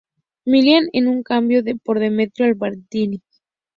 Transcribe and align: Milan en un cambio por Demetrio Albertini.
Milan 0.45 0.85
en 0.93 1.07
un 1.07 1.21
cambio 1.21 1.61
por 1.83 1.99
Demetrio 1.99 2.47
Albertini. 2.47 3.21